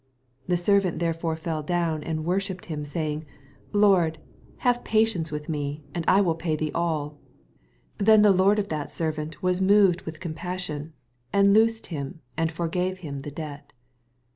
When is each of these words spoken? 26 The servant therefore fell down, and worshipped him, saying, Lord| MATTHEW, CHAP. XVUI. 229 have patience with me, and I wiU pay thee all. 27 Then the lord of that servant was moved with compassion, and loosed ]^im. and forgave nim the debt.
26 0.45 0.47
The 0.59 0.65
servant 0.65 0.99
therefore 0.99 1.35
fell 1.35 1.61
down, 1.61 2.01
and 2.03 2.25
worshipped 2.25 2.65
him, 2.65 2.85
saying, 2.85 3.23
Lord| 3.71 4.13
MATTHEW, 4.17 4.17
CHAP. 4.17 4.23
XVUI. 4.33 4.61
229 4.61 4.61
have 4.63 4.83
patience 4.83 5.31
with 5.31 5.47
me, 5.47 5.83
and 5.93 6.05
I 6.07 6.21
wiU 6.21 6.39
pay 6.39 6.55
thee 6.55 6.71
all. 6.73 7.09
27 7.99 8.05
Then 8.05 8.21
the 8.23 8.31
lord 8.43 8.57
of 8.57 8.69
that 8.69 8.91
servant 8.91 9.43
was 9.43 9.61
moved 9.61 10.01
with 10.01 10.19
compassion, 10.19 10.93
and 11.31 11.53
loosed 11.53 11.91
]^im. 11.91 12.15
and 12.35 12.51
forgave 12.51 13.03
nim 13.03 13.21
the 13.21 13.29
debt. 13.29 13.73